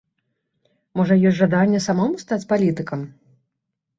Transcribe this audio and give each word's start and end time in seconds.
Можа 0.99 1.17
ёсць 1.31 1.35
жаданне 1.41 1.81
самому 1.87 2.15
стаць 2.23 2.41
палітыкам? 2.53 2.99